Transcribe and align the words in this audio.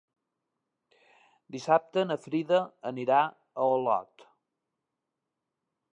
Dissabte 1.57 2.05
na 2.09 2.17
Frida 2.25 2.63
anirà 2.93 3.19
a 3.27 3.69
Olot. 3.77 4.29